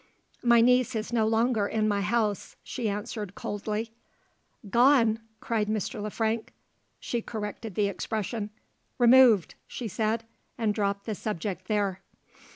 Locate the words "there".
11.67-12.01